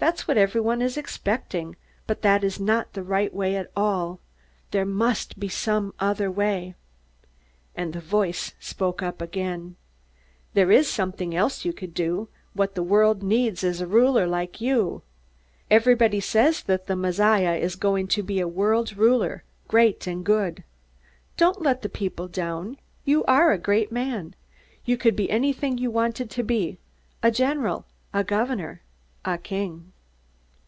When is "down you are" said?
22.28-23.50